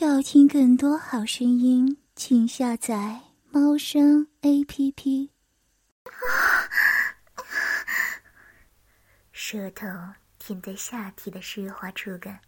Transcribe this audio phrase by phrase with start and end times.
[0.00, 5.32] 要听更多好声音，请下载猫声 A P P。
[9.32, 9.88] 舌头
[10.38, 12.38] 舔在下体的湿滑触感，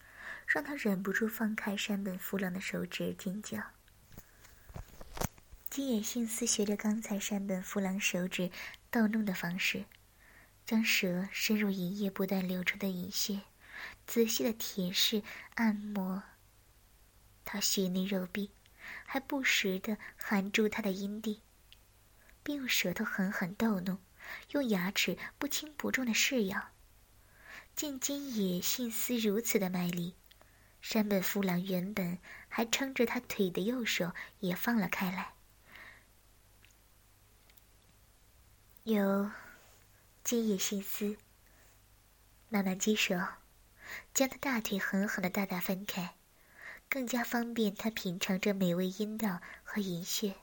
[0.46, 3.58] 让他忍不住放开山本夫郎的手指，尖叫。
[5.68, 8.48] 金野信司学着刚才山本夫郎手指
[8.92, 9.86] 逗弄的方式，
[10.64, 13.40] 将舌伸入银液不断流出的银穴，
[14.06, 15.24] 仔细的舔舐
[15.56, 16.22] 按摩。
[17.44, 18.50] 他血内肉壁，
[19.04, 21.42] 还不时的含住他的阴蒂，
[22.42, 23.98] 并用舌头狠狠逗弄，
[24.50, 26.68] 用牙齿不轻不重的噬咬。
[27.74, 30.14] 见金野信司如此的卖力，
[30.80, 35.32] 山本夫郎原本还撑着他腿的右手也放了开来。
[38.84, 39.30] 有
[40.24, 41.16] 今夜心思，
[42.48, 43.14] 慢慢接手，
[44.12, 46.16] 将他大腿狠狠的大大分开，
[46.90, 50.34] 更加方便他品尝着美味阴道和银穴。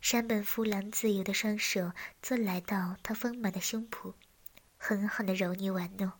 [0.00, 1.90] 山本夫郎自由的双手
[2.22, 4.14] 则来到他丰满的胸脯，
[4.78, 6.12] 狠狠的揉捏玩弄，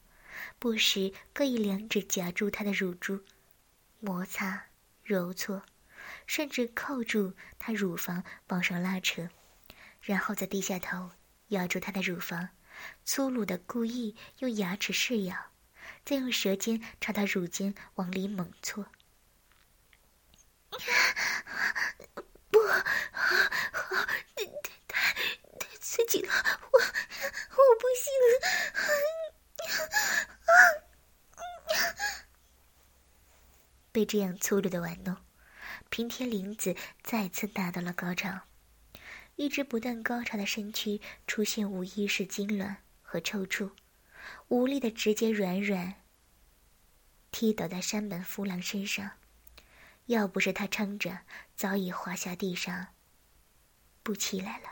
[0.58, 3.20] 不时各以两指夹住他的乳珠，
[4.00, 4.66] 摩擦、
[5.04, 5.62] 揉搓，
[6.26, 9.28] 甚至扣住他乳房往上拉扯。
[10.02, 11.10] 然后再低下头，
[11.48, 12.48] 咬住她的乳房，
[13.04, 15.36] 粗鲁的故意用牙齿噬咬，
[16.04, 18.86] 再用舌尖朝她乳尖往里猛搓。
[22.50, 24.44] 不，太
[24.88, 25.14] 太
[25.58, 26.32] 太刺激了，
[26.72, 28.32] 我我不行了。
[33.92, 35.16] 被这样粗鲁的玩弄，
[35.90, 38.42] 平田玲子再次达到了高潮。
[39.36, 43.72] 一直不断高潮的身躯出现无意识痉挛和抽搐，
[44.48, 45.94] 无力的直接软软
[47.30, 49.12] 踢倒在山本夫郎身上，
[50.10, 51.20] 要不是他撑着，
[51.54, 52.88] 早已滑下地上，
[54.02, 54.68] 不起来了。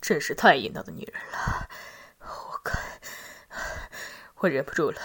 [0.00, 1.68] 真是太淫荡的女人了，
[2.20, 2.82] 我看
[4.36, 4.98] 我忍不住了。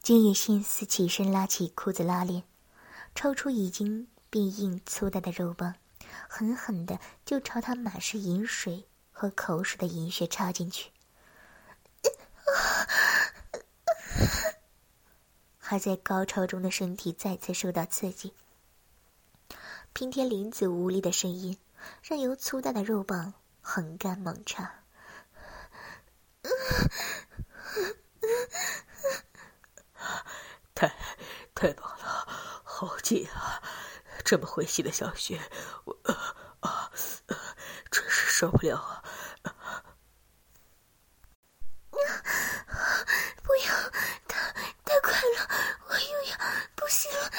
[0.00, 2.44] 金野心思起身拉起裤子拉链，
[3.14, 4.08] 抽出已经。
[4.30, 5.74] 变硬粗大的肉棒，
[6.26, 10.90] 狠狠的就朝他满是饮水和口水的银穴插进去。
[15.72, 18.34] 还在高潮中的身体再次受到刺激，
[19.94, 21.56] 平田林子无力的声音，
[22.02, 24.82] 任由粗大的肉棒横干猛插。
[30.74, 30.94] 太，
[31.54, 32.28] 太棒了，
[32.64, 33.62] 好紧啊！
[34.26, 35.40] 这么会吸的小雪，
[35.86, 35.98] 我
[36.60, 36.92] 啊，
[37.90, 39.02] 真是受不了啊！
[43.42, 43.72] 不要，
[44.28, 44.52] 太
[44.84, 45.48] 太快了，
[45.88, 46.36] 我又要
[46.74, 47.30] 不行了！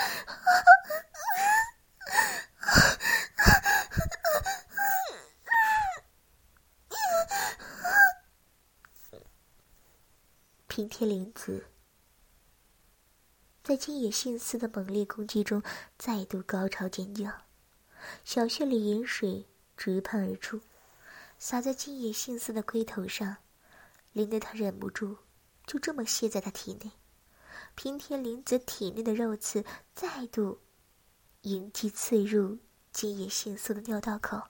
[10.68, 11.33] 平田玲
[13.64, 15.64] 在金野信司的猛烈攻击中，
[15.98, 17.32] 再度高潮尖叫，
[18.26, 20.60] 小穴里饮水直喷而出，
[21.38, 23.38] 洒在金野信司的龟头上，
[24.12, 25.18] 淋得他忍不住
[25.66, 26.92] 就这么泄在他体内。
[27.76, 29.64] 平田林子体内的肉刺
[29.96, 30.60] 再度
[31.44, 32.60] 迎击刺入
[32.92, 34.42] 金野信司的尿道口，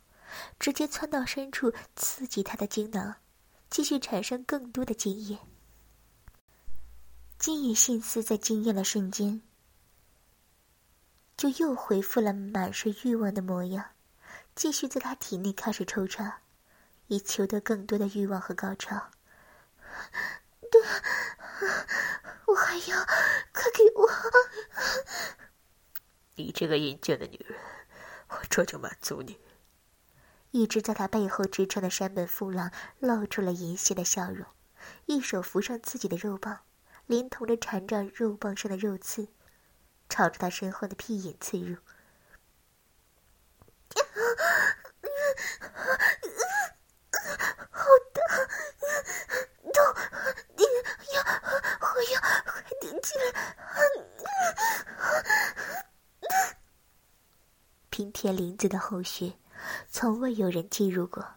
[0.59, 3.17] 直接窜到深处，刺激他的精囊，
[3.69, 5.37] 继续产生更多的精液。
[7.43, 9.41] 金野信司在惊艳的瞬间，
[11.35, 13.83] 就又恢复了满是欲望的模样，
[14.55, 16.39] 继续在他体内开始抽插，
[17.07, 19.09] 以求得更多的欲望和高潮。
[20.71, 20.81] 对，
[22.47, 23.05] 我还要，
[23.51, 24.09] 快给我！
[26.35, 27.59] 你这个淫贱的女人，
[28.29, 29.37] 我这就满足你。
[30.51, 34.47] 一直在他背后支撑的山本富郎露出了淫邪的笑容，
[35.07, 36.61] 一手扶上自己的肉棒。
[37.07, 39.27] 连同着缠着肉棒上的肉刺，
[40.07, 41.75] 朝着他身后的屁眼刺入。
[47.69, 48.21] 好大，
[49.73, 49.75] 痛！
[50.55, 50.63] 你
[51.13, 51.21] 要，
[51.81, 53.25] 我要，快点进来！
[57.89, 59.37] 平田林子的后穴，
[59.89, 61.35] 从未有人进入过。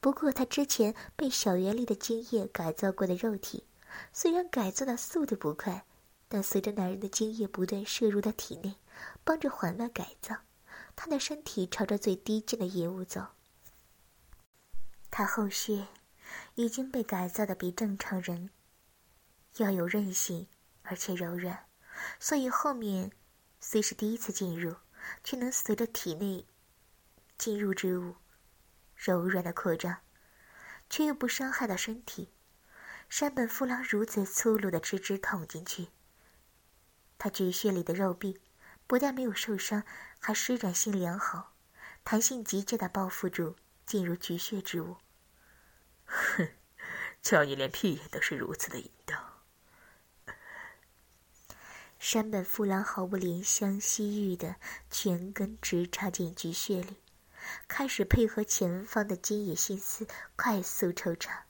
[0.00, 3.67] 不过，他之前被小园里的精液改造过的肉体。
[4.12, 5.84] 虽然改造的速度不快，
[6.28, 8.76] 但随着男人的精液不断摄入到体内，
[9.24, 10.36] 帮着缓慢改造，
[10.94, 13.26] 他的身体朝着最低贱的野物走。
[15.10, 15.86] 他后续
[16.54, 18.50] 已经被改造的比正常人
[19.56, 20.46] 要有韧性，
[20.82, 21.66] 而且柔软，
[22.20, 23.10] 所以后面
[23.58, 24.76] 虽是第一次进入，
[25.24, 26.46] 却能随着体内
[27.38, 28.16] 进入之物
[28.94, 30.00] 柔软的扩张，
[30.90, 32.28] 却又不伤害到身体。
[33.08, 35.88] 山本夫郎如此粗鲁的直直捅进去，
[37.16, 38.38] 他菊穴里的肉壁
[38.86, 39.82] 不但没有受伤，
[40.20, 41.54] 还施展性良好，
[42.04, 43.56] 弹性极佳的包覆住
[43.86, 44.98] 进入菊穴之物。
[46.04, 46.48] 哼，
[47.22, 49.42] 瞧你连屁眼都是如此的淫荡。
[51.98, 54.54] 山本夫郎毫不怜香惜玉的
[54.90, 56.98] 全根直插进菊穴里，
[57.66, 60.06] 开始配合前方的金野心思
[60.36, 61.47] 快速抽插。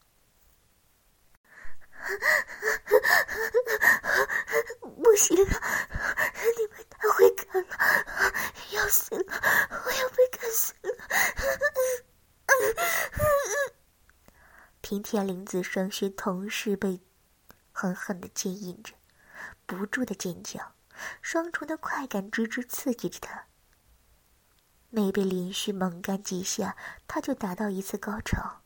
[5.03, 5.61] 不行了，
[6.57, 7.77] 你们太会干了，
[8.73, 9.25] 要死了，
[9.85, 10.89] 我要被干死了！
[14.81, 17.01] 平田玲子双膝同时被
[17.73, 18.95] 狠狠的坚硬着，
[19.67, 20.75] 不住的尖叫，
[21.21, 23.47] 双重的快感直直刺激着她。
[24.91, 26.77] 每被连续猛干几下，
[27.07, 28.63] 她就达到一次高潮。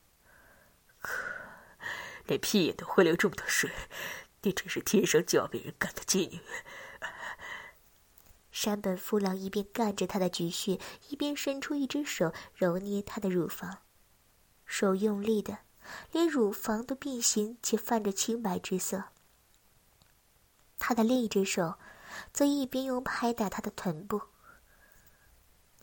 [2.27, 3.71] 连屁眼都会流这么多水，
[4.43, 6.41] 你真是天生就要被人干的妓女。
[8.51, 10.79] 山本夫郎一边干着他的菊穴，
[11.09, 13.79] 一边伸出一只手揉捏他的乳房，
[14.67, 15.59] 手用力的，
[16.11, 19.05] 连乳房都变形且泛着青白之色。
[20.79, 21.79] 他的另一只手，
[22.33, 24.21] 则一边用拍打他的臀部。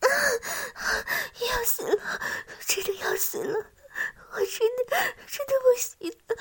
[0.00, 2.20] 要死了，
[2.66, 3.66] 真的要死了！
[4.32, 4.46] 我真
[4.86, 4.96] 的
[5.26, 6.36] 真的不行了。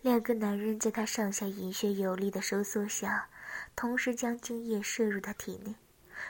[0.00, 3.28] 两个男人在他上下阴穴有力的收缩下，
[3.76, 5.74] 同时将精液射入他体内。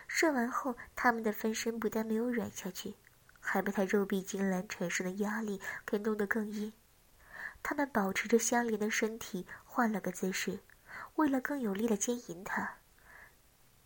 [0.09, 2.97] 射完后，他们的分身不但没有软下去，
[3.39, 6.73] 还被他肉壁痉挛产生的压力给弄得更硬。
[7.63, 10.61] 他们保持着相连的身体，换了个姿势，
[11.17, 12.79] 为了更有力的牵引他。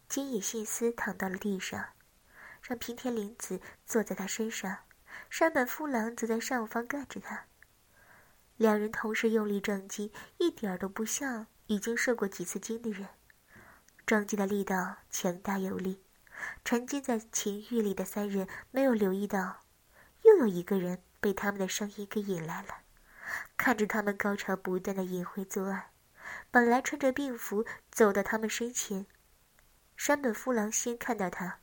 [0.08, 1.90] 金野信司躺到了地上，
[2.62, 4.80] 让平田玲子坐在他身上，
[5.30, 7.46] 山本夫郎则在上方干着他。
[8.56, 13.08] 两人同时用力撞击，一点都不像已经受过几次惊的人。
[14.04, 16.04] 撞击的力道强大有力，
[16.64, 19.60] 沉浸在情欲里的三人没有留意到，
[20.22, 22.81] 又有一个人被他们的声音给引来了。
[23.62, 25.90] 看着他们高潮不断的淫秽作案，
[26.50, 29.06] 本来穿着病服走到他们身前，
[29.96, 31.60] 山本夫郎先看到他，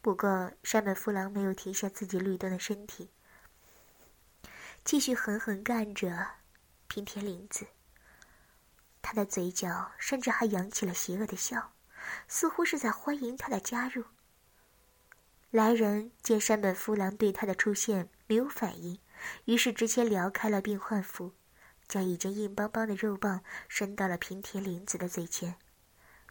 [0.00, 3.12] 不过山本夫郎没有停下自己律动的身体，
[4.82, 6.30] 继续狠狠干着
[6.88, 7.68] 平田玲子。
[9.00, 11.74] 他的嘴角甚至还扬起了邪恶的笑，
[12.26, 14.02] 似乎是在欢迎他的加入。
[15.52, 18.98] 来人见山本夫郎对他的出现没有反应。
[19.46, 21.32] 于是直接撩开了病患服，
[21.86, 25.56] 将已经硬邦邦的肉棒伸到了平田玲子的嘴前。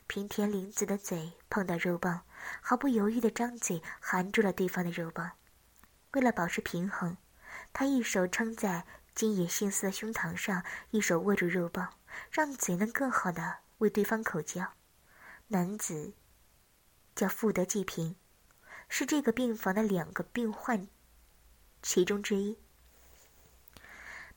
[0.08, 2.22] 平田玲子的嘴碰到肉棒，
[2.62, 5.32] 毫不犹豫地张嘴含住了对方的肉棒。
[6.12, 7.18] 为了保持平衡，
[7.74, 11.94] 他一手撑在金野幸司的胸膛上，一手握住肉棒，
[12.30, 14.74] 让嘴能更好地为对方口交。
[15.48, 16.14] 男子
[17.16, 18.16] 叫富德纪平，
[18.88, 20.88] 是这个病房的两个病患
[21.82, 22.60] 其中之一。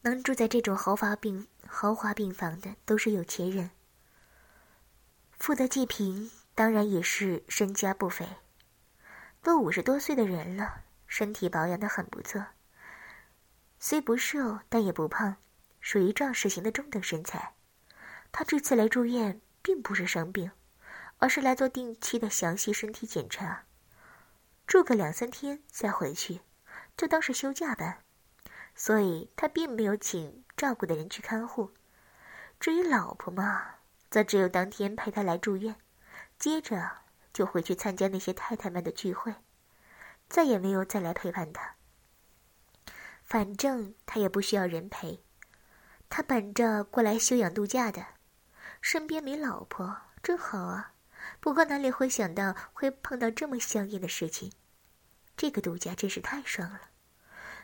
[0.03, 3.71] 能住在这种豪华病豪华病房的都是有钱人。
[5.39, 8.27] 富德济平当然也是身家不菲，
[9.43, 12.47] 都五十多岁的人了，身体保养的很不错。
[13.79, 15.37] 虽不瘦，但也不胖，
[15.81, 17.55] 属于壮实型的中等身材。
[18.33, 20.51] 他这次来住院，并不是生病，
[21.19, 23.65] 而是来做定期的详细身体检查，
[24.67, 26.41] 住个两三天再回去，
[26.97, 28.01] 就当是休假吧。
[28.81, 31.73] 所以他并没有请照顾的人去看护，
[32.61, 33.75] 至于老婆嘛，
[34.09, 35.75] 则只有当天陪他来住院，
[36.39, 36.89] 接着
[37.33, 39.35] 就回去参加那些太太们的聚会，
[40.29, 41.75] 再也没有再来陪伴他。
[43.25, 45.25] 反正他也不需要人陪，
[46.09, 48.07] 他本着过来休养度假的，
[48.81, 50.93] 身边没老婆真好啊。
[51.41, 54.53] 不过哪里会想到会碰到这么香艳的事情，
[55.37, 56.81] 这个度假真是太爽了。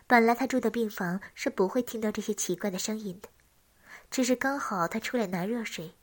[0.06, 3.28] 本来他住的病房是不会听到这些奇怪的声音的，
[4.10, 5.94] 只是刚好他出来拿热水，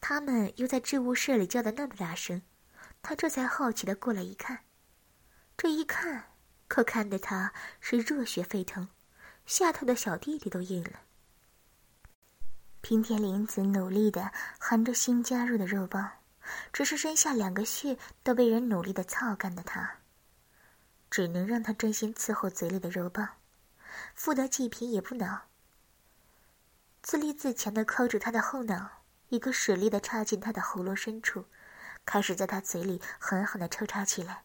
[0.00, 2.40] 他们又在置物室里叫的那么大声，
[3.02, 4.60] 他这才好奇的过来一看。
[5.56, 6.24] 这一看，
[6.68, 8.88] 可看得他是热血沸腾，
[9.44, 11.00] 下头的小弟弟都硬了。
[12.80, 16.10] 平田林子努力的含着新加入的肉棒，
[16.72, 19.98] 只是身下两个穴都被人努力的操干的他，
[21.14, 23.36] 只能让他专心伺候嘴里的肉棒。
[24.16, 25.42] 富德济贫也不恼，
[27.02, 31.44] 自立自强的扣住他的后脑，一个使力的插进他的喉咙深处，
[32.04, 34.42] 开始在他嘴里狠狠的抽插起来。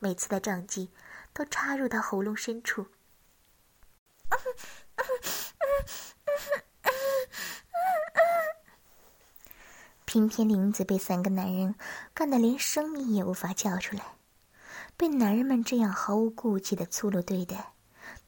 [0.00, 0.90] 每次的撞击，
[1.32, 2.88] 都插入他喉咙深处。
[10.04, 11.74] 平田玲子被三个男人
[12.12, 14.16] 干得连声音也无法叫出来，
[15.02, 17.72] 被男人们这样毫无顾忌的粗鲁对待，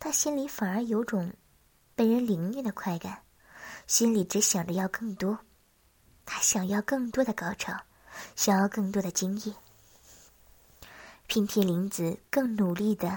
[0.01, 1.33] 她心里反而有种
[1.95, 3.23] 被人凌虐的快感，
[3.87, 5.39] 心里只想着要更多，
[6.27, 7.73] 她想要更多的高潮，
[8.35, 9.55] 想要更多的经验。
[11.29, 13.17] 平田玲子更努力的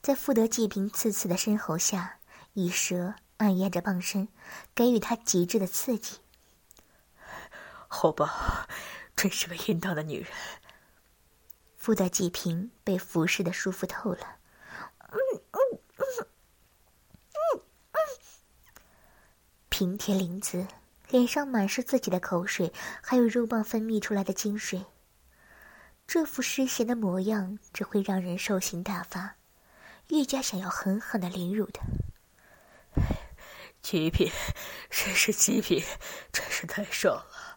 [0.00, 2.18] 在富德济平刺刺的身后下，
[2.52, 4.28] 以舌按压着棒身，
[4.76, 6.18] 给予他极致的刺激。
[7.88, 8.68] 好吧，
[9.16, 10.30] 真是个淫荡的女人。
[11.86, 14.38] 富德济平被服侍的舒服透了。
[14.98, 15.18] 嗯
[15.52, 16.26] 嗯嗯
[17.30, 17.62] 嗯
[17.92, 17.98] 嗯。
[19.68, 20.66] 平田玲子
[21.10, 24.84] 脸上满是自己的口水，还有肉棒分泌出来的精水。
[26.08, 29.36] 这副失贤的模样，只会让人兽性大发，
[30.08, 31.84] 愈加想要狠狠的凌辱他。
[33.80, 34.32] 极品，
[34.90, 35.84] 真是极品，
[36.32, 37.56] 真是太爽了。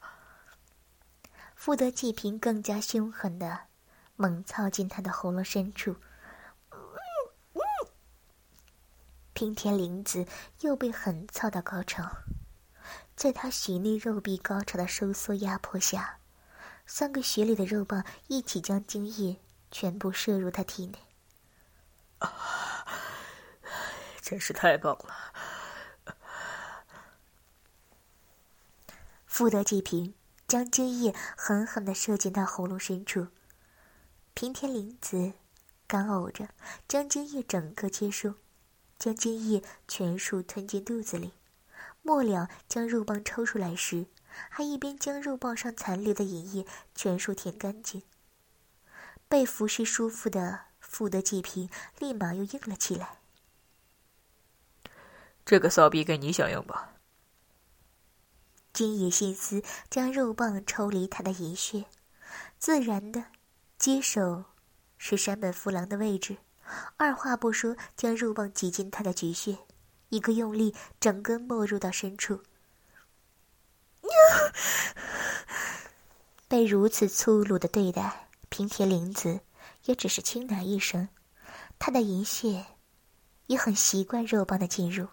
[1.55, 3.61] 富德济平更加凶狠的
[4.21, 5.95] 猛操进他的喉咙深处，
[9.31, 10.27] 平田玲子
[10.59, 12.17] 又被狠操到高潮，
[13.15, 16.19] 在他许内肉壁高潮的收缩压迫下，
[16.85, 19.39] 三个穴里的肉棒一起将精液
[19.71, 20.99] 全部射入他体内。
[22.17, 22.85] 啊，
[24.21, 26.13] 真是太棒了！
[29.25, 30.13] 富德济平。
[30.45, 33.27] 将精液狠狠的射进他喉咙深处，
[34.39, 35.33] 平田玲子
[35.85, 36.47] 干呕着，
[36.87, 38.35] 将精液整个接收，
[38.97, 41.33] 将精液全数吞进肚子里，
[42.01, 44.05] 末了将肉棒抽出来时，
[44.49, 46.65] 还一边将肉棒上残留的饮液
[46.95, 48.01] 全数舔干净。
[49.27, 53.17] 被服侍舒服的富德济平立马又硬了起来。
[55.43, 56.93] 这个骚逼该你享用吧。
[58.71, 61.83] 金野信司将肉棒抽离他的银穴，
[62.57, 63.25] 自然的
[63.79, 64.43] 接手
[64.97, 66.35] 是山本夫郎的位置，
[66.97, 69.57] 二话不说将肉棒挤进他的菊穴，
[70.09, 72.43] 一个用力，整根没入到深处。
[76.49, 79.39] 被如此粗鲁的对待，平田玲子
[79.85, 81.07] 也只是轻喃一声，
[81.79, 82.65] 他的银穴
[83.47, 85.07] 也很习惯肉棒的进入。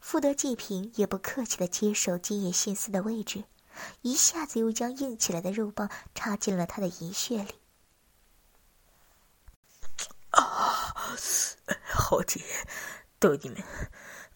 [0.00, 3.44] 富德济平也不客气的接手金野信司的位置，
[4.02, 7.54] 一下子又将硬起来的肉棒插进了他的银穴里。
[11.88, 12.42] 好紧！
[13.18, 13.62] 都你们，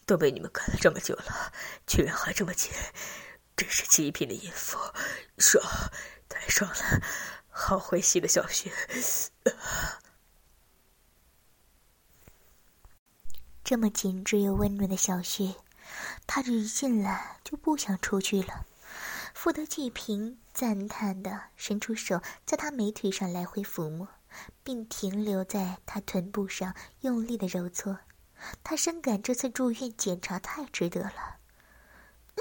[0.07, 1.53] 都被你们干了这么久了，
[1.87, 2.73] 居然还这么紧，
[3.57, 4.79] 真是极品的淫妇，
[5.39, 5.63] 爽，
[6.29, 7.03] 太爽了！
[7.51, 8.73] 好会吸的小穴。
[13.63, 15.55] 这么紧致又温暖的小穴，
[16.27, 18.67] 他一进来就不想出去了。
[19.35, 24.09] 富德济平赞叹的伸出手，在他美腿上来回抚摸，
[24.63, 27.99] 并停留在他臀部上用力的揉搓。
[28.65, 31.37] 他深感这次住院检查太值得了。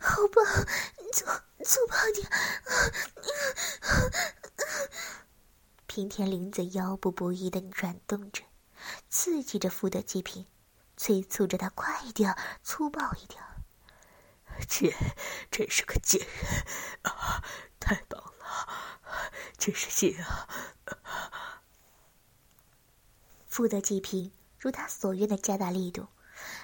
[0.00, 0.44] 好棒，
[1.12, 1.24] 粗
[1.64, 2.28] 粗暴点。
[5.86, 8.42] 平田玲子腰部不已的转动着。
[9.08, 10.46] 刺激着福德济平，
[10.96, 13.40] 催促着他快一点，粗暴一点。
[14.68, 14.94] 姐，
[15.50, 16.64] 真是个贱人
[17.02, 17.42] 啊！
[17.78, 19.00] 太棒了，
[19.58, 20.48] 真是贱啊！
[23.46, 26.06] 福德济平如他所愿的加大力度，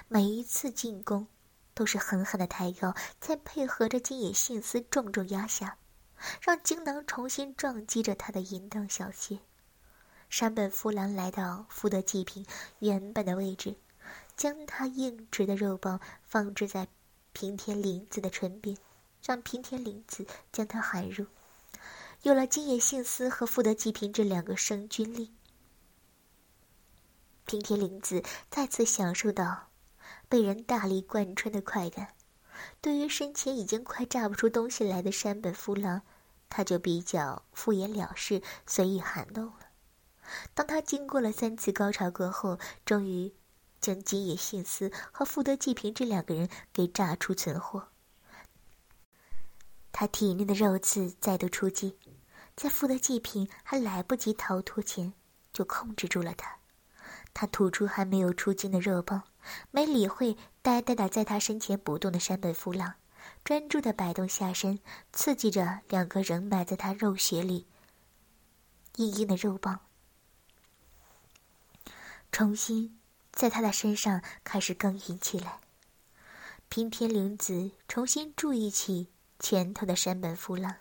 [0.07, 1.27] 每一次进攻
[1.73, 5.77] 都是狠狠的抬高，再配合着金野信司重重压下，
[6.41, 9.39] 让精囊重新撞击着他的淫荡小穴。
[10.29, 12.45] 山本夫郎来到福德济平
[12.79, 13.75] 原本的位置，
[14.35, 16.87] 将他硬直的肉棒放置在
[17.33, 18.77] 平田林子的唇边，
[19.23, 21.25] 让平田林子将他含入。
[22.23, 25.33] 有了今野幸司和富德济平这两个生军令，
[27.45, 29.69] 平田玲子再次享受到
[30.27, 32.09] 被人大力贯穿的快感。
[32.81, 36.01] 对于身前已经快炸不出东西来的山本夫郎，
[36.49, 39.69] 他就比较敷衍了事，随意含弄了。
[40.53, 43.33] 当他经过了三次高潮过后，终于
[43.79, 47.87] 将今野幸司和富德纪平这两个人给炸出存货。
[49.91, 51.97] 他体内的肉刺再度出击，
[52.59, 55.13] 在富德祭品还来不及逃脱前，
[55.53, 56.57] 就控制住了他。
[57.33, 59.23] 他吐出还没有出精的肉棒，
[59.71, 62.95] 没理会呆呆的在他身前不动的山本夫郎，
[63.45, 64.77] 专注的摆动下身，
[65.13, 67.65] 刺激着两个仍埋在他肉穴里
[68.97, 69.79] 硬硬的肉棒，
[72.29, 72.99] 重新
[73.31, 75.61] 在他的身上开始耕耘起来。
[76.67, 79.07] 平田玲子重新注意起
[79.39, 80.75] 前头的山本夫郎，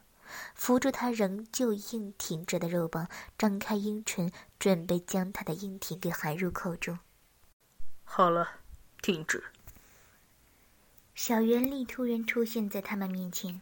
[0.54, 6.98] 扶住他仍旧硬挺着的肉棒，张开阴唇，准备将他的硬挺给含入口中。
[8.04, 8.48] 好了，
[9.02, 9.42] 停止。
[11.14, 13.60] 小圆丽突然出现在他们面前，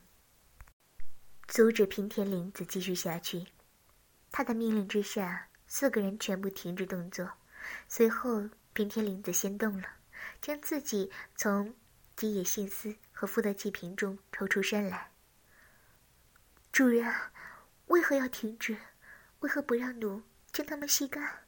[1.49, 3.47] 阻止平田绫子继续下去。
[4.31, 7.31] 他的命令之下，四个人全部停止动作。
[7.89, 9.89] 随后，平田绫子先动了，
[10.41, 11.75] 将自己从。
[12.17, 15.11] 吉野信司和富德纪平中抽出身来。
[16.77, 17.11] 主人，
[17.87, 18.77] 为何要停止？
[19.39, 21.47] 为何不让奴将他们吸干？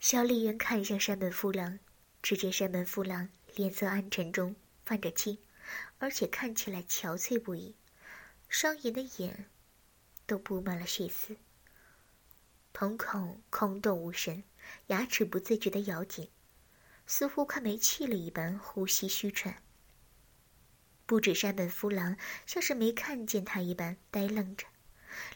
[0.00, 1.78] 小丽媛看向山本夫郎，
[2.20, 5.38] 只见山本夫郎脸色暗沉中泛着青，
[6.00, 7.76] 而且看起来憔悴不已，
[8.48, 9.48] 双眼的眼
[10.26, 11.36] 都布满了血丝，
[12.72, 14.42] 瞳孔空洞无神，
[14.88, 16.28] 牙齿不自觉的咬紧。
[17.06, 19.62] 似乎快没气了一般，呼吸虚喘。
[21.08, 24.66] 不止山本夫郎像是没看见他一般呆愣着，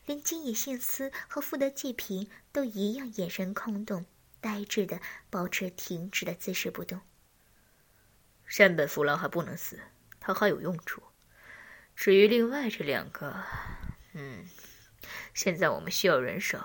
[0.04, 4.04] 连金野信司和富德纪平都一样，眼神空洞、
[4.38, 5.00] 呆滞的
[5.30, 7.00] 保持停止的姿势不动。
[8.46, 9.80] 山本夫郎还不能死，
[10.20, 11.02] 他还有用处。
[11.96, 13.42] 至于另外这两个，
[14.12, 14.46] 嗯，
[15.32, 16.62] 现在我们需要人手，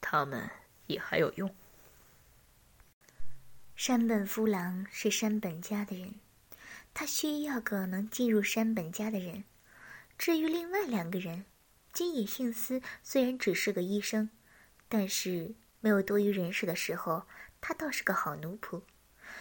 [0.00, 0.50] 他们
[0.88, 1.54] 也还有用。
[3.76, 6.16] 山本夫郎是山本家的人，
[7.00, 9.44] 他需要个能进入山本家的人。
[10.18, 11.46] 至于另外两个人，
[11.94, 14.28] 金野幸司虽然只是个医生，
[14.86, 17.26] 但是没有多余人手的时候，
[17.58, 18.82] 他倒是个好奴仆。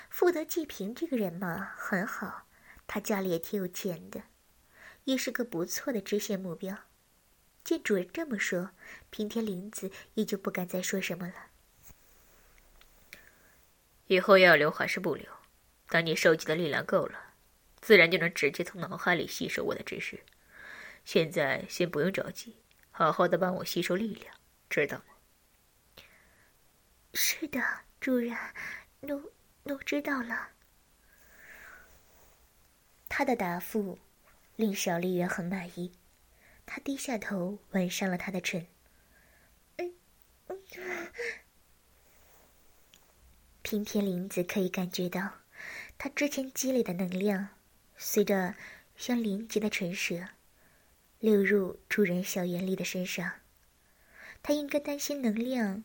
[0.09, 2.47] 富德纪平这个人嘛，很好，
[2.87, 4.23] 他家里也挺有钱的，
[5.03, 6.77] 也是个不错的支线目标。
[7.65, 8.71] 见主人这么说，
[9.09, 11.33] 平田绫子也就不敢再说什么了。
[14.07, 15.25] 以后要留还是不留？
[15.89, 17.28] 等你收集的力量够了，
[17.81, 20.23] 自然就能直接从脑海里吸收我的知识。
[21.05, 22.57] 现在先不用着急，
[22.91, 24.35] 好好的帮我吸收力量，
[24.69, 25.03] 知道吗？
[27.13, 27.61] 是的，
[27.99, 28.37] 主人，
[29.01, 29.31] 奴
[29.63, 30.49] 奴知道了。
[33.07, 33.97] 他的答复
[34.55, 35.91] 令小丽媛很满意，
[36.65, 38.67] 她低下头吻上了他的唇。
[39.77, 39.95] 嗯
[40.47, 41.11] 嗯。
[43.63, 45.39] 平田林子可以感觉到，
[45.97, 47.49] 他之前积累的能量，
[48.01, 48.55] 随着
[48.95, 50.29] 像连接的唇舌
[51.19, 53.29] 流入主人小圆丽的身上。
[54.41, 55.83] 他应该担心能量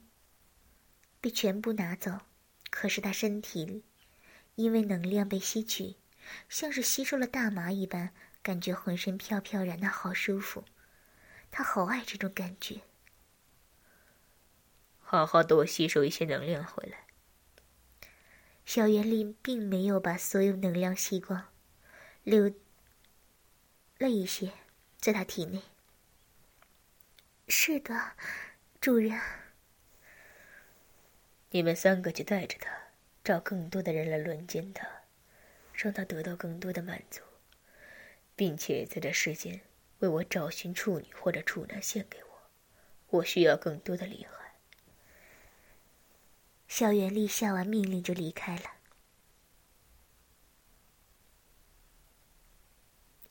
[1.20, 2.20] 被全部拿走，
[2.70, 3.82] 可是他身体里
[4.54, 5.96] 因为能量被吸取，
[6.48, 10.62] 像是吸收了大麻一般，感觉浑身飘飘然的好舒服。
[11.50, 12.82] 他好爱这种感觉。
[15.00, 17.06] 好好多吸收一些能量回来。
[18.64, 21.44] 小圆丽并没有把所有能量吸光，
[22.24, 22.52] 留
[23.98, 24.52] 了一些
[24.98, 25.62] 在他体内。
[27.46, 28.12] 是的，
[28.80, 29.20] 主人。
[31.50, 32.70] 你们三个就带着他，
[33.22, 34.88] 找更多的人来轮奸他，
[35.74, 37.20] 让他得到更多的满足，
[38.34, 39.60] 并且在这世间
[39.98, 42.30] 为我找寻处女或者处男献给我。
[43.18, 44.54] 我需要更多的厉害。
[46.66, 48.73] 小袁立下完命令就离开了。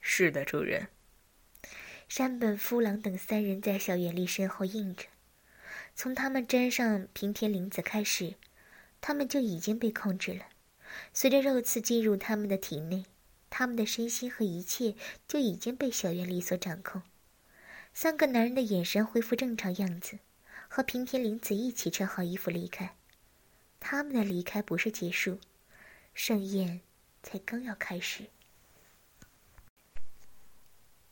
[0.05, 0.89] 是的，主人。
[2.09, 5.05] 山本夫郎等三人在小圆丽身后应着。
[5.95, 8.35] 从他们沾上平田绫子开始，
[8.99, 10.45] 他们就已经被控制了。
[11.13, 13.05] 随着肉刺进入他们的体内，
[13.49, 17.01] 他们的身心和一切就已经被小圆丽所掌控。
[17.93, 20.19] 三个男人的眼神恢复正常样子，
[20.67, 22.95] 和平田绫子一起穿好衣服离开。
[23.79, 25.39] 他们的离开不是结束，
[26.13, 26.81] 盛宴
[27.23, 28.25] 才刚要开始。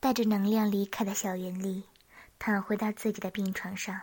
[0.02, 1.84] 带着能量离开的小圆丽，
[2.40, 4.02] 躺回到自己的病床上，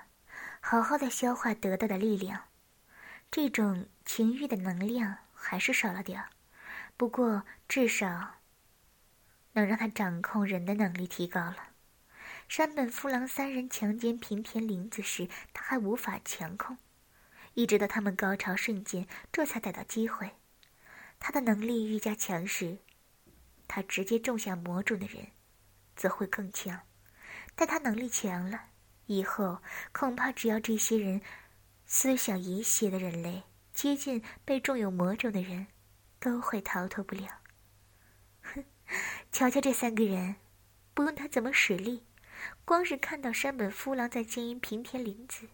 [0.61, 2.45] 好好的消化得到的力量。
[3.33, 6.31] 这种情欲的能量还是少了点儿，
[6.97, 8.37] 不过至少
[9.55, 11.57] 能让他掌控人的能力提高了。
[12.47, 16.79] 山本夫郎三人强奸平田绫子时，他还无法强控。
[17.55, 20.31] 一直到他们高潮瞬间，这才逮到机会。
[21.19, 22.79] 他的能力愈加强势，
[23.67, 25.27] 他直接种下魔种的人
[25.99, 26.81] 则会更强。
[27.55, 28.67] 但他能力强了，
[29.07, 29.59] 以后
[29.93, 31.21] 恐怕只要这些人
[31.85, 33.43] 思想淫邪的人类
[33.75, 35.67] 接近被种有魔种的人，
[36.21, 37.41] 都会逃脱不了。
[38.43, 38.65] 哼，
[39.33, 40.37] 瞧瞧这三个人，
[40.95, 42.07] 不用他怎么使力，
[42.65, 45.49] 光是看到山本夫郎在经营平田林子，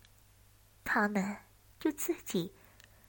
[0.85, 1.39] 他们
[1.81, 2.55] 就自己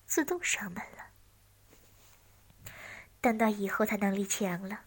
[0.06, 2.72] 自动上门了。
[3.20, 4.82] 等到以后他能力强了，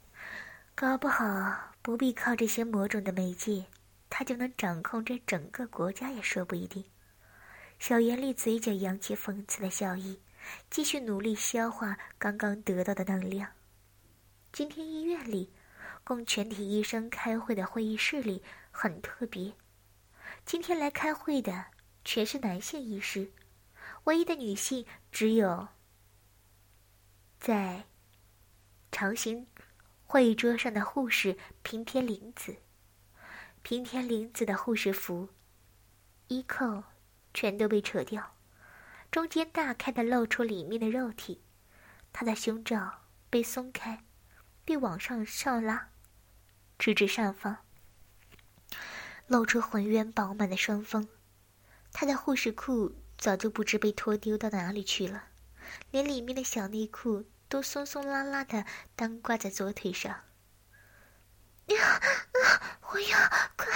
[0.75, 3.67] 搞不好不必靠这些魔种的媒介。
[4.11, 6.83] 他就能掌控这整个国家也说不一定。
[7.79, 10.19] 小严厉嘴角扬起讽刺的笑意，
[10.71, 13.51] 继续努力消化刚刚得到的能量。
[14.51, 15.53] 今天医院里，
[16.05, 19.53] 供全体医生开会的会议室里很特别。
[20.47, 21.67] 今天来开会的
[22.03, 23.31] 全是男性医师，
[24.05, 25.69] 唯一的女性只有
[27.39, 27.85] 在
[28.91, 29.47] 长形
[30.11, 32.57] 会议桌上的护士平田玲子。
[33.63, 35.29] 平田玲子的护士服
[36.29, 36.83] 衣扣
[37.35, 38.35] 全都被扯掉，
[39.11, 41.43] 中间大开的露出里面的肉体，
[42.11, 44.03] 她的胸罩被松开，
[44.65, 45.91] 并往上上拉，
[46.79, 47.59] 直至上方，
[49.27, 51.07] 露出浑圆饱满的双峰。
[51.93, 55.25] 她的护士裤早就不知被拖丢到哪里去了，
[55.91, 60.25] 连里面的小内裤都松松拉拉的单挂在左腿上。
[61.67, 62.01] 呀，
[62.83, 63.19] 我要
[63.57, 63.67] 快！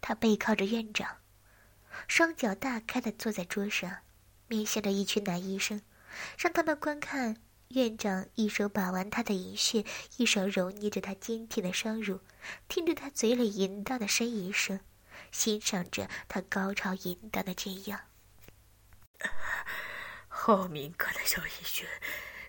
[0.00, 1.18] 他背靠着院长，
[2.06, 3.98] 双脚大开的坐在桌上，
[4.48, 5.80] 面向着一群男医生，
[6.38, 7.36] 让他们观看
[7.68, 9.84] 院长一手把玩他的银穴，
[10.18, 12.20] 一手揉捏着他坚挺的双乳，
[12.68, 14.80] 听着他嘴里淫荡的呻吟声，
[15.32, 18.00] 欣赏着他高潮淫荡的这样。
[20.46, 21.88] 好敏感的小医学！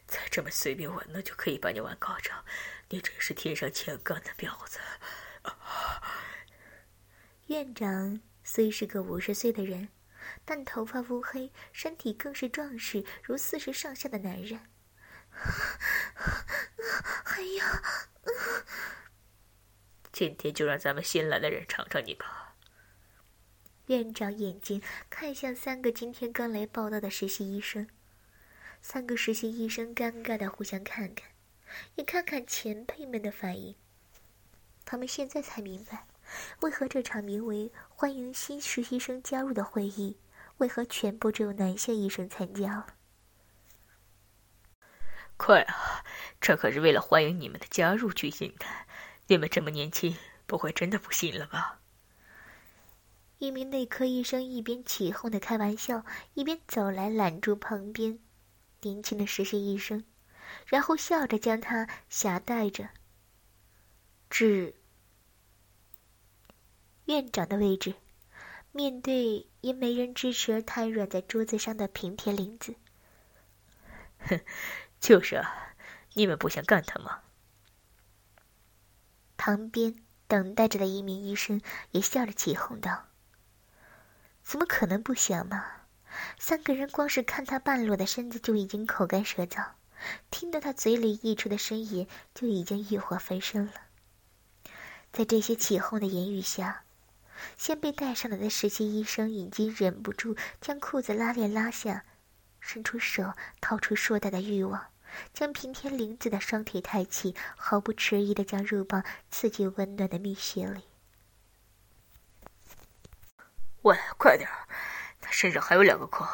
[0.06, 2.44] 再这么随便玩弄就可以把你玩高潮，
[2.90, 4.80] 你真是天上欠干的婊子！
[7.46, 9.88] 院长虽是个五十岁的人，
[10.44, 14.60] 但头发乌黑，身体更是壮实，如四十上下的男人。
[17.24, 17.64] 还有，
[20.12, 22.45] 今天就让咱们新来的人尝尝你吧。
[23.88, 27.88] 院长眼睛看向三个今天刚来报道的实习医生。
[28.82, 31.30] 三个实习医生尴尬的互相看看，
[31.95, 33.76] 也看看前辈们的反应。
[34.86, 36.08] 他们现在才明白，
[36.62, 40.17] 为何这场名为“欢迎新实习生加入”的会议，
[40.58, 42.88] 为何全部只有男性医生参加了。
[45.38, 46.04] 快啊！
[46.39, 48.65] 这可是为了欢迎你们的加入举行的。
[49.28, 51.80] 你们这么年轻，不会真的不信了吧？
[53.46, 56.04] 一名内科医生一边起哄的开玩笑，
[56.34, 58.18] 一边走来揽住旁边。
[58.82, 60.04] 年轻的实习医生，
[60.66, 62.90] 然后笑着将他挟带着
[64.30, 64.76] 至
[67.06, 67.94] 院长的位置，
[68.72, 72.76] 面对因没人支持而瘫软在桌子上的平田玲子。
[74.20, 74.40] 哼，
[75.00, 75.76] 就是啊，
[76.14, 77.22] 你们不想干他吗？
[79.38, 79.96] 旁边
[80.28, 83.06] 等待着的一名医生也笑着起哄道
[84.46, 85.66] ：“怎么可能不想嘛？”
[86.40, 89.72] 三个人光是看他半裸的身子就已经口干舌燥，
[90.32, 93.74] 听到他嘴里溢出的声音就已经欲火焚身了。
[95.12, 96.84] 在这些起哄的言语下，
[97.58, 102.06] 先被带上来的实习医生已经忍不住将裤子拉链拉下，
[102.62, 104.88] 伸出手掏出硕大的欲望，
[105.34, 110.84] 将平田玲子的双腿抬起，毫不迟疑地将肉棒刺进温暖的蜜穴里。
[113.86, 114.67] 喂，快点儿！
[115.21, 116.26] 他身上还有两个孔，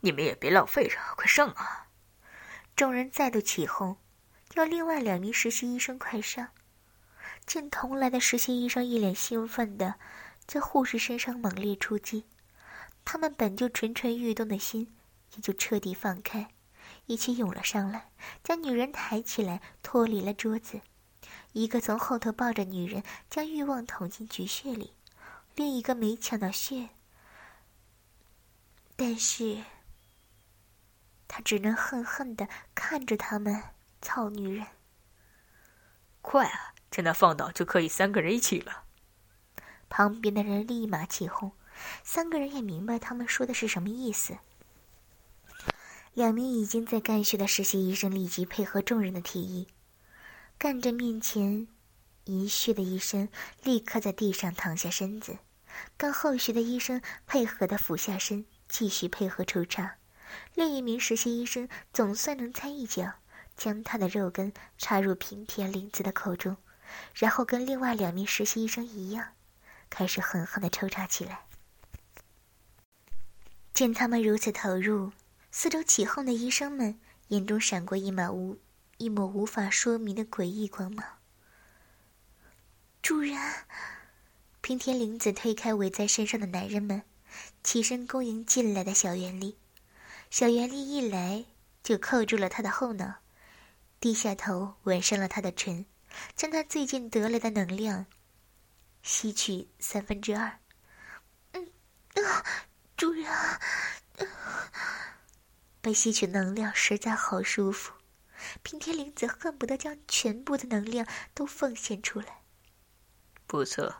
[0.00, 1.86] 你们也别浪费着，快上啊！
[2.76, 3.96] 众人再度起哄，
[4.56, 6.48] 要另外两名实习医生快上。
[7.46, 9.94] 见同来的实习医生一脸兴奋的
[10.46, 12.26] 在护士身上猛烈出击，
[13.06, 14.94] 他们本就蠢蠢欲动的心
[15.34, 16.50] 也就彻底放开，
[17.06, 18.10] 一起涌了上来，
[18.44, 20.82] 将女人抬起来，脱离了桌子。
[21.52, 24.92] 一个从后头抱着女人，将欲望捅进菊穴里；
[25.54, 26.88] 另一个没抢到穴。
[28.96, 29.62] 但是，
[31.26, 33.62] 他只能恨恨的看着他们，
[34.00, 34.66] 操女人！
[36.20, 38.84] 快啊，趁他放倒就可以三个人一起了。
[39.88, 41.52] 旁边的人立马起哄，
[42.04, 44.38] 三个人也明白他们说的是什么意思。
[46.14, 49.66] 两名已经在干学的实习医生立即配合众人的提议，
[50.58, 51.66] 干着面前
[52.24, 53.28] 一血的医生
[53.62, 55.38] 立刻在地上躺下身子，
[55.96, 58.44] 跟后续的医生配合的俯下身。
[58.68, 59.96] 继续配合抽查，
[60.54, 63.12] 另一名实习医生总算能掺一脚，
[63.54, 66.56] 将他的肉根插入平田玲子的口中，
[67.14, 69.34] 然后跟另外两名实习医生一样，
[69.90, 71.40] 开始狠狠的抽插起来。
[73.74, 75.12] 见他们如此投入，
[75.50, 78.58] 四周起哄的医生们眼中闪过一抹无
[78.96, 81.04] 一抹无法说明的诡异光芒。
[83.02, 83.36] 主人，
[84.60, 87.02] 平田玲子推开围在身上的男人们，
[87.64, 89.58] 起身恭迎进来的小袁丽。
[90.30, 91.44] 小袁丽一来
[91.82, 93.16] 就扣住了他的后脑，
[93.98, 95.84] 低下头吻上了他的唇，
[96.36, 98.06] 将他最近得来的能量
[99.02, 100.60] 吸取三分之二。
[101.54, 101.66] 嗯，
[102.24, 102.44] 啊，
[102.96, 103.26] 主人，
[105.80, 107.94] 被吸取能量实在好舒服。
[108.62, 112.41] 平田玲子恨不得将全部的能量都奉献出来。
[113.52, 113.96] 不错。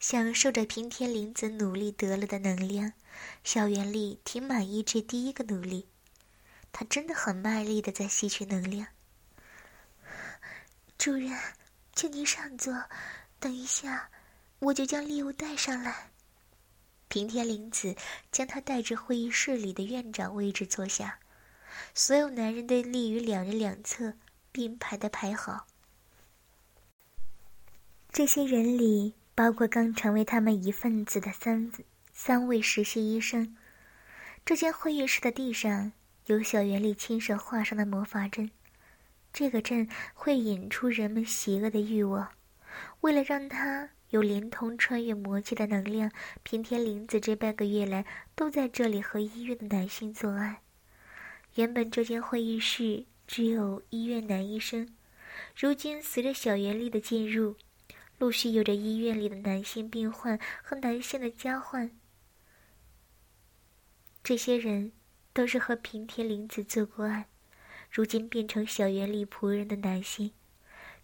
[0.00, 2.94] 享受着平田玲子努力得了的能量，
[3.44, 5.86] 小袁丽挺满意这第一个努力。
[6.72, 8.88] 她真的很卖力的在吸取能量。
[10.98, 11.38] 主人，
[11.94, 12.74] 请您上座，
[13.38, 14.10] 等一下
[14.58, 16.10] 我就将礼物带上来。
[17.06, 17.94] 平田玲子
[18.32, 21.20] 将他带至会议室里的院长位置坐下，
[21.94, 24.14] 所有男人都立于两人两侧，
[24.50, 25.68] 并排的排好。
[28.12, 29.14] 这些人里。
[29.32, 31.72] 包括刚成为他们一份子的三
[32.12, 33.56] 三位实习医生。
[34.44, 35.92] 这间会议室的地上
[36.26, 38.50] 有小袁丽亲手画上的魔法阵，
[39.32, 42.28] 这个阵会引出人们邪恶的欲望。
[43.00, 50.60] 为了让他有连同穿越魔界的能量，平田玲子这半个月来都在这里和医院的男性做爱。
[51.54, 54.86] 原本这间会议室只有医院男医生，
[55.58, 57.56] 如今随着小袁丽的进入。
[58.20, 61.90] 陆续有着医院里的男性病患和男性的交换。
[64.22, 64.92] 这些人
[65.32, 67.30] 都是和平田玲子做过爱，
[67.90, 70.32] 如今变成小园里仆人的男性。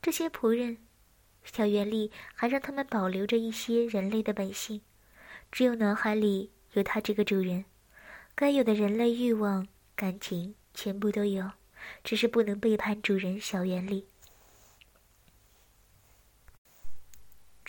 [0.02, 0.76] 这些仆人，
[1.42, 4.83] 小园里还让他们保留着一些人类的本性，
[5.50, 7.64] 只有脑海里有他这个主人，
[8.35, 11.52] 该有的人类欲望、感情全部都有，
[12.05, 14.07] 只是不能背叛主人小园里。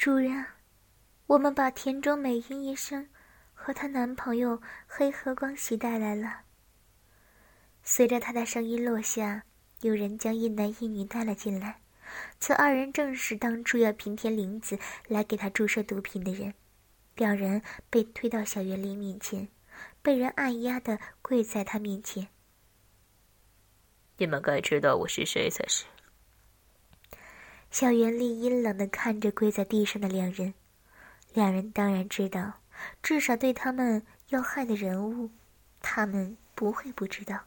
[0.08, 0.46] 主人，
[1.26, 3.10] 我们把田中美音医生
[3.54, 6.44] 和她男朋友黑河光喜带来了。
[7.84, 9.44] 随着他的声音落下，
[9.82, 11.82] 有人将一男一女带了进来。
[12.40, 16.54] 此二人正是当初要平田玲子来给他注射毒品的人。
[17.18, 19.50] 两人被推到小园林面前，
[20.02, 22.30] 被人按压的跪在他面前。
[24.16, 25.84] 你们该知道我是谁才是。
[27.70, 30.54] 小袁丽阴冷的看着跪在地上的两人，
[31.34, 32.54] 两人当然知道，
[33.04, 35.30] 至少对他们要害的人物，
[35.82, 37.40] 他们不会不知道。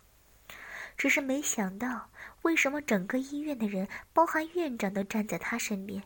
[0.97, 2.11] 只是没想到，
[2.43, 6.03] 为什么整个医院的人，包含院长，都站在他身边。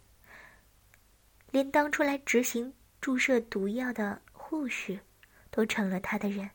[1.50, 5.00] 连当初来执行注射毒药的护士，
[5.50, 6.48] 都成了他的人。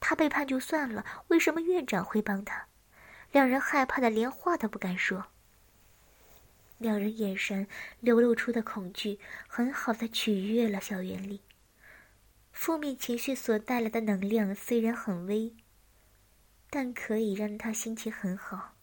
[0.00, 2.64] 他背叛就算了，为什么院长会帮他？
[3.32, 5.26] 两人害怕的连话都不敢说。
[6.78, 7.66] 两人眼神
[8.00, 11.42] 流露出的恐惧，很好的取悦了小袁丽。
[12.52, 15.54] 负面情绪所带来的能量虽然很微，
[16.70, 18.74] 但可以让他心情很好。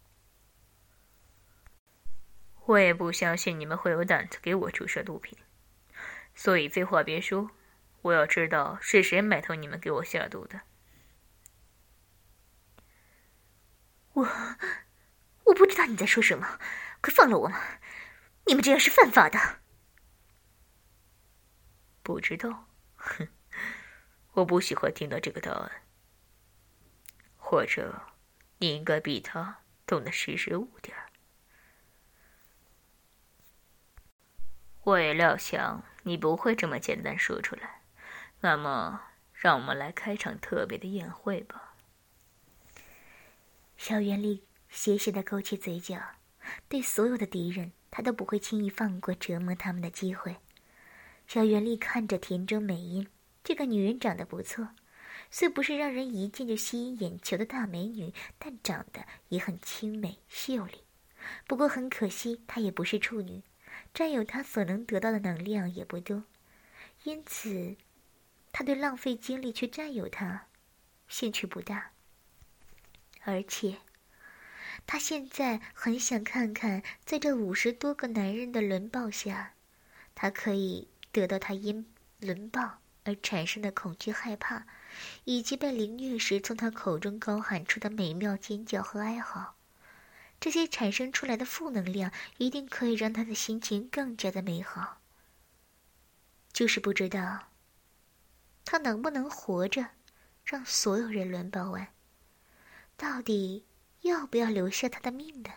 [2.65, 5.37] 我也不相信你们会有胆子给我注射毒品，
[6.33, 7.51] 所以废话别说，
[8.01, 10.61] 我要知道是谁买通你们给我下毒的。
[14.13, 14.27] 我，
[15.43, 16.59] 我不知道你在说什么，
[17.05, 17.61] 快放了我嘛！
[18.47, 19.59] 你们这样是犯法的。
[22.01, 23.27] 不知道，哼，
[24.33, 25.83] 我不喜欢听到这个答案。
[27.37, 28.07] 或者，
[28.57, 31.11] 你应该比他懂得识时务点儿。
[34.81, 37.83] 我也料想你不会这么简单说出来，
[38.39, 41.75] 那么，让我们来开场特别的宴会吧。
[43.77, 46.14] 小袁丽斜斜的勾起嘴角，
[46.67, 47.71] 对所有的敌人。
[47.91, 50.35] 他都不会轻易放过折磨他们的机会。
[51.27, 53.07] 小袁丽看着田中美音，
[53.41, 54.67] 这个女人长得不错，
[55.31, 60.83] 虽不是让人一见就吸引眼球的大美女，但长得也很清美秀丽。
[61.47, 63.41] 不过很可惜，她也不是处女，
[63.93, 66.25] 占有她所能得到的能量也不多，
[67.03, 67.77] 因此，
[68.51, 70.47] 他对浪费精力去占有她，
[71.07, 71.91] 兴趣不大。
[73.23, 73.77] 而且。
[74.85, 79.53] 他现在很想看看，在这五十多个男人的轮暴下，
[80.13, 81.85] 他可以得到他因
[82.19, 84.65] 轮暴而产生的恐惧、害怕，
[85.23, 89.55] 以及被凌虐时从他口中高喊出的美妙尖叫和哀嚎，
[90.39, 95.01] 这些产生出来的负能量一定可以让他的心情更加的美好。
[96.51, 97.49] 就是不知道，
[98.63, 99.89] 他能不能活着，
[100.43, 101.87] 让所有人轮报完？
[102.97, 103.65] 到底
[104.05, 105.49] 要不要留下他的命呢？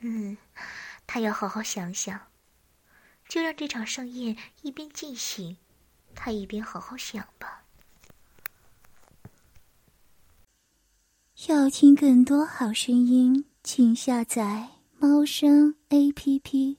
[0.00, 0.36] 嗯，
[1.06, 2.26] 他要好好想想。
[3.28, 5.56] 就让这场盛宴一边进行，
[6.14, 7.64] 他一边好好想吧。
[11.48, 16.78] 要听更多好声音，请下载猫声 A P P。